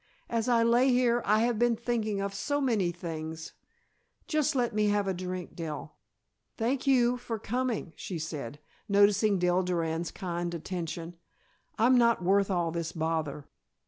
[0.31, 3.53] "As I lay here I have been thinking of so many things.
[4.25, 5.95] Just let me have a drink, Dell.
[6.57, 8.57] Thank you for coming," she said,
[8.89, 11.17] noticing Dell Durand's kind attention.
[11.77, 13.47] "I'm not worth all this bother."